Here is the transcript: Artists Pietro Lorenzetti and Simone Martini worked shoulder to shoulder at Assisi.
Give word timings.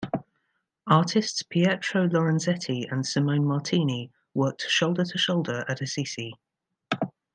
Artists 0.87 1.43
Pietro 1.43 2.07
Lorenzetti 2.07 2.87
and 2.91 3.05
Simone 3.05 3.45
Martini 3.45 4.09
worked 4.33 4.63
shoulder 4.67 5.05
to 5.05 5.17
shoulder 5.19 5.63
at 5.69 5.79
Assisi. 5.79 6.33